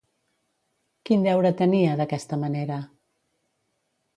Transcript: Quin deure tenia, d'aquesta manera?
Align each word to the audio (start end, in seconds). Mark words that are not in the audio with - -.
Quin 1.09 1.27
deure 1.27 1.51
tenia, 1.59 1.91
d'aquesta 2.01 2.41
manera? 2.45 2.81